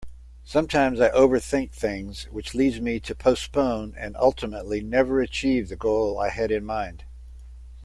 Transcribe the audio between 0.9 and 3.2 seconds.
I overthink things which leads me to